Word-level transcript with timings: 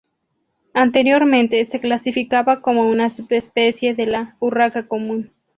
Anteriormente 0.73 1.63
se 1.67 1.79
clasificaba 1.79 2.63
como 2.63 2.89
una 2.89 3.11
subespecie 3.11 3.93
de 3.93 4.07
la 4.07 4.35
urraca 4.39 4.87
común. 4.87 5.31